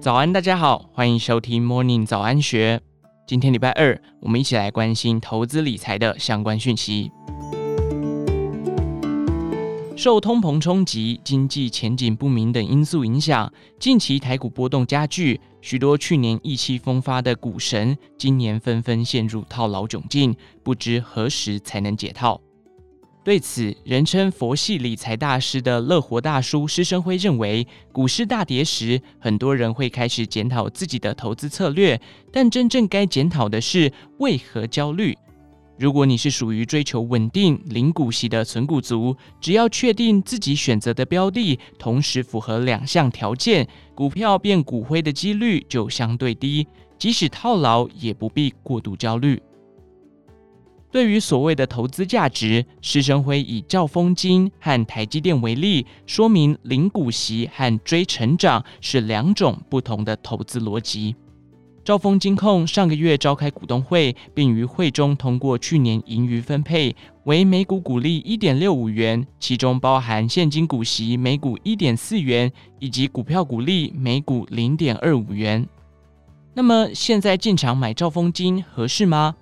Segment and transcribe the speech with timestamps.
[0.00, 2.80] 早安，大家好，欢迎收听 Morning 早安学。
[3.26, 7.12] 今天礼拜二，我们一起来关心投资理财的相关讯息。
[9.94, 22.40] 受通膨冲击、经济前景不明等因素影响，近期台股波动加剧，许多去年意气风发的股神，今年纷纷陷入套牢窘境，不知何时才能解套。
[23.22, 32.00] 对此，人称佛系理财大师的乐活大叔施生辉认为，股市大跌时，很多人会开始检讨自己的投资策略，
[32.32, 35.16] 但真正该检讨的是为何焦虑。
[35.78, 46.66] 如果你是属于追求稳定、零股息的存股族，只要确定自己选择的标的同时符合两项条件，股票变股灰的几率就相对低，
[46.98, 49.40] 即使套牢也不必过度焦虑。
[50.90, 61.14] 对于所谓的投资价值，施生辉以兆丰金和台积电为例，说明零股息和追成长是两种不同的投资逻辑。
[61.82, 75.66] 兆丰金控上个月召开股东会，并于会中通过去年盈余分配为每股股利一点六五元，其中包含现金股息每股一点四元，以及股票股利每股零点二五元。
[76.52, 79.34] 那么现在进场买兆丰金合适吗？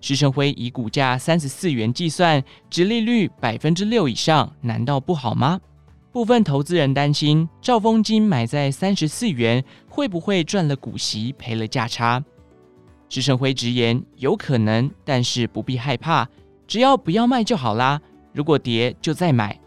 [0.00, 5.60] 施成辉以股价三十四元计算，殖利率百分之六以上，难道不好吗？
[6.10, 12.24] 部分投资人担心，兆丰金买在三十四元，会不会赚了股息，赔了价差？
[13.08, 16.28] 施成辉直言，有可能，但是不必害怕，
[16.66, 18.00] 只要不要卖就好啦。
[18.32, 19.58] 如果跌就再买。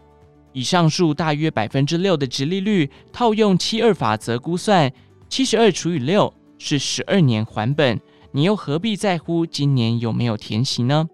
[0.52, 4.92] 以上述大约百分之六的殖利率，套用七二法则估算，
[5.28, 8.00] 七十二除以六是十二年还本，
[8.36, 11.06] 你又何必在乎今年有没有填息呢？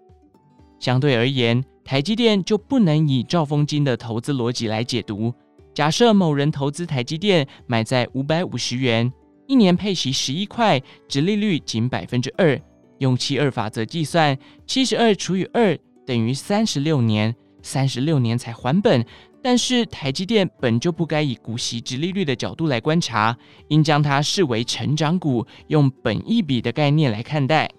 [0.79, 5.31] 相对而言，台积电就不能以兆丰金的投资逻辑来解读。
[5.71, 9.13] 假设某人投资台积电，买在五百五十元，
[9.45, 12.59] 一年配息十一块，殖利率仅百分之二，
[12.97, 15.77] 用七二法则计算，七十二除以二
[16.07, 19.05] 等于三十六年，三十六年才还本。
[19.43, 23.35] 但是台积电本就不该以股息殖利率的角度来观察，
[23.69, 27.69] 应将它视为成长股，用本益比的概念来看待。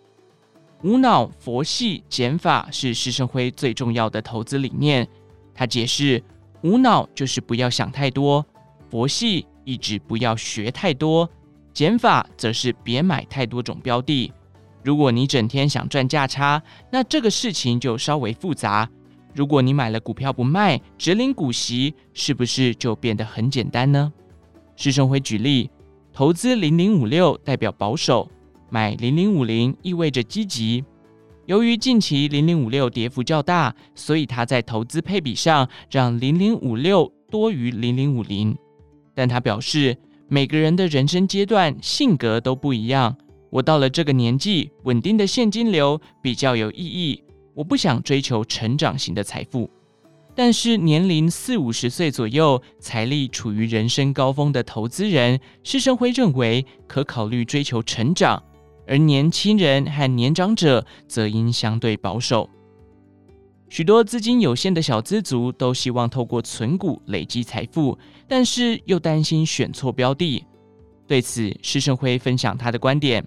[0.83, 5.07] 无脑佛系减法是施升辉最重要的投资理念。
[5.55, 6.21] 他解释，
[6.63, 8.45] 无脑就是不要想太多，
[8.91, 11.31] 佛系一直不要学太多，
[11.73, 14.33] 减法则是别买太多种标的。
[14.83, 18.91] 如果你整天想赚价差，那这个事情就稍微复杂。
[19.35, 24.13] 如果你买了股票不卖，只领股息，是不是就变得很简单呢？
[24.77, 25.71] 施升辉举例，
[26.13, 28.29] 投资零零五六代表保守。
[28.71, 30.83] 买零零五零意味着积极。
[31.45, 38.57] 由于近期零零五六跌幅较大，所以他在投资配比上让零零五六多于零零五零。
[39.15, 39.97] 但他表示，
[40.29, 43.15] 每个人的人生阶段性格都不一样。
[43.51, 47.23] 我到了这个年纪，稳定的现金流比较有意义。
[47.55, 49.69] 我不想追求成长型的财富。
[50.35, 58.43] 但是年龄四五十岁左右，财力处于人生高峰的投资人，施升辉认为可考虑追求成长。
[58.87, 62.49] 而年轻人和年长者则应相对保守。
[63.69, 67.97] 许多资金有限的小资族都希望透过存股累积财富，
[68.27, 70.45] 但是又担心选错标的。
[71.07, 73.25] 对此，施胜辉分享他的观点：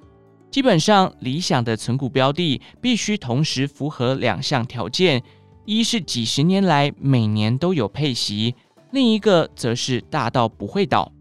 [0.56, 5.22] 基本上，理想的存股标的必须同时符合两项条件，
[5.66, 8.56] 一是几十年来每年都有配息，
[8.94, 11.12] 另一个则是大到不会倒。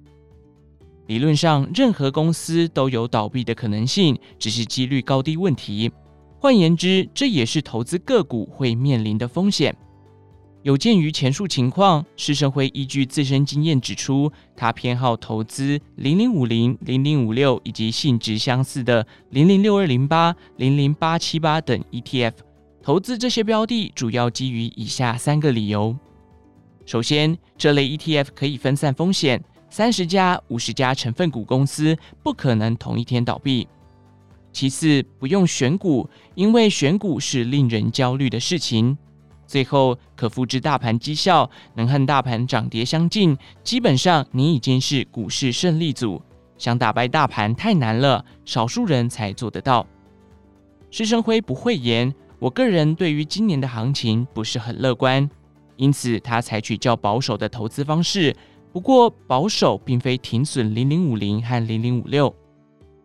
[1.08, 5.90] 理论上，任何公司都有倒闭的可能性，只是几率高低问题。
[6.38, 9.76] 换言之，这也是投资个股会面临的风险。
[10.64, 22.32] 有鉴于前述情况，施生辉依据自身经验指出，他偏好投资零零五零、零零五六以及性质相似的零零六二零八、零零八七八等 ETF。
[22.82, 25.94] 投资这些标的主要基于以下三个理由：
[26.86, 29.44] 首先，这类 ETF 可以分散风险。
[29.68, 33.68] 三十家、五十家成分股公司不可能同一天倒闭。
[34.50, 38.96] 其次，不用选股，因为选股是令人焦虑的事情。
[39.46, 46.20] 最后，可复制大盘绩效，能和大盘涨跌相近，基本上你已经是股市胜利组。
[46.56, 49.86] 想打败大盘太难了，少数人才做得到。
[50.90, 55.28] 施生辉不讳言，我个人对于今年的行情不是很乐观，
[55.76, 58.34] 因此他采取较保守的投资方式。
[58.72, 62.34] 不过，保守并非停损零零五零和零零五六。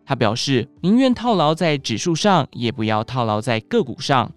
[0.06, 4.30] 他表示，宁愿套牢在指数上，也不要套牢在个股上。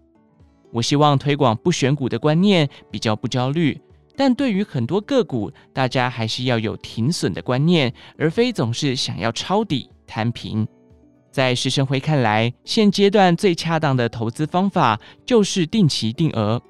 [0.73, 3.79] 我希望推广不选股的观念，比较不焦虑。
[4.15, 10.67] 但对于很多个股，大家还是要有停损的观念，而非总是想要抄底摊平。
[11.31, 16.61] 在施升辉看来，现阶段最恰当的投资方法就是定期定额，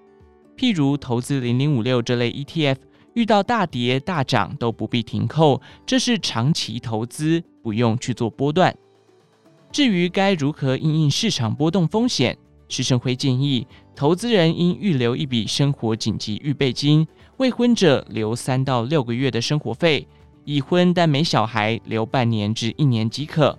[0.56, 2.78] 譬如投资零零五六这类 ETF，
[3.14, 8.74] 遇到大跌大涨都不必停扣，这是长期投资，不用去做波段。
[9.70, 12.38] 至于该如何应应市场波动风险，
[12.74, 20.08] 施升辉建议投资人应预留一笔生活紧急预备金，未婚者留三到六个月的生活费，
[20.44, 23.56] 已婚但没小孩留半年至一年即可。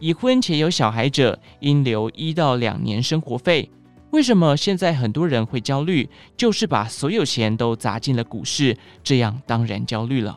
[0.00, 3.70] 已婚且有小孩者应留一到两年生活费。
[4.10, 6.08] 为什么现在很多人会焦虑？
[6.36, 10.36] 就是把所有钱都砸进了股市，这样当然焦虑了。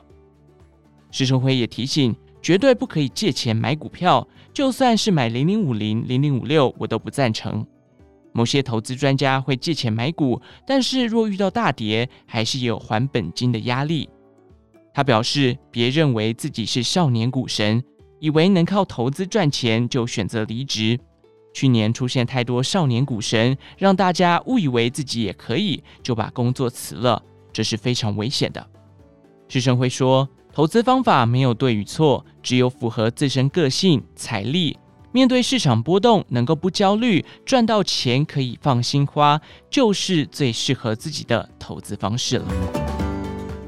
[1.10, 7.66] 施升辉也提醒，绝对不可以借钱买股票，就算是买零零五零、零零五六，我都不赞成。
[8.34, 14.10] 某些投资专家会借钱买股，但是若遇到大跌，还是有还本金的压力。
[14.94, 17.84] 他表示，别认为自己是少年股神。
[18.20, 20.98] 以为能靠投资赚钱就选择离职。
[21.54, 27.22] 去年出现太多少年股神，让大家误以为自己也可以，就把工作辞了，
[27.52, 28.66] 这是非常危险的。
[29.50, 34.78] 施升辉说，投资方法没有对与错，只有符合自身个性、财力，
[35.14, 39.40] 面对市场波动能够不焦虑，赚到钱可以放心花，
[39.70, 42.48] 就是最适合自己的投资方式了。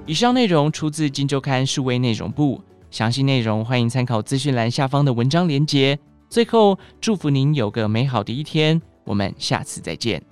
[0.07, 2.61] 以上内容出自《金周刊》数位内容部。
[2.91, 5.99] 详细内容欢迎参考资讯栏下方的文章连结。
[6.29, 10.23] 最后，祝福您有个美好的一天，我们下次再见。